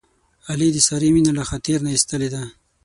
[0.49, 2.43] علي د سارې مینه له خاطر نه ایستلې ده.